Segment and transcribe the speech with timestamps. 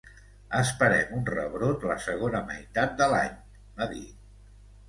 [0.59, 3.37] “Esperem un rebrot la segona meitat de l’any”,
[3.83, 4.05] va dir.